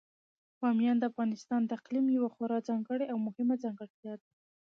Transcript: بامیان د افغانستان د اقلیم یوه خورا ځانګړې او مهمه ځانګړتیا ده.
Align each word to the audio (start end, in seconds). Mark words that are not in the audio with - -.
بامیان 0.59 0.97
د 0.99 1.03
افغانستان 1.11 1.61
د 1.65 1.71
اقلیم 1.79 2.05
یوه 2.17 2.29
خورا 2.35 2.57
ځانګړې 2.69 3.05
او 3.11 3.17
مهمه 3.27 3.55
ځانګړتیا 3.63 4.13
ده. 4.19 4.25